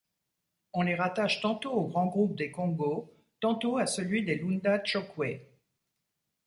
[0.73, 5.41] On les rattache tantôt au grand groupe des Kongo, tantôt à celui des Lunda-Tchokwe.